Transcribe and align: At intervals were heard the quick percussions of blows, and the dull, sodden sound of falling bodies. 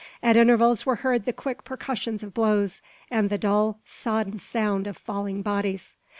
At 0.23 0.35
intervals 0.35 0.83
were 0.83 0.95
heard 1.05 1.25
the 1.25 1.31
quick 1.31 1.63
percussions 1.63 2.23
of 2.23 2.33
blows, 2.33 2.81
and 3.11 3.29
the 3.29 3.37
dull, 3.37 3.81
sodden 3.85 4.39
sound 4.39 4.87
of 4.87 4.97
falling 4.97 5.43
bodies. 5.43 5.95